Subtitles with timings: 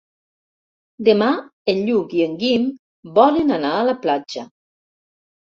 [1.09, 1.27] Demà
[1.73, 2.65] en Lluc i en Guim
[3.19, 4.47] volen anar a la platja.